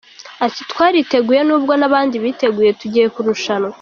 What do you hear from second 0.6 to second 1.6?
“Twariteguye